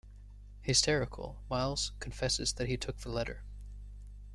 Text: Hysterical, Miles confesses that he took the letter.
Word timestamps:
Hysterical, 0.61 1.43
Miles 1.47 1.91
confesses 1.99 2.53
that 2.53 2.67
he 2.67 2.75
took 2.75 2.97
the 3.01 3.09
letter. 3.11 3.43